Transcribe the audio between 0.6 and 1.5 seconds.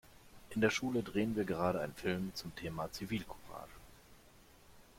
der Schule drehen wir